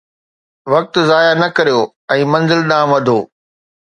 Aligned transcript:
وقت 0.73 0.93
ضايع 1.09 1.33
نه 1.41 1.47
ڪريو 1.57 1.81
۽ 2.15 2.19
منزل 2.33 2.61
ڏانهن 2.71 2.91
وڌو 2.95 3.19